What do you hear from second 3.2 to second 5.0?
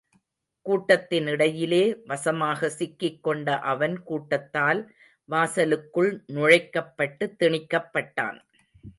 கொண்ட அவன் கூட்டத்தால்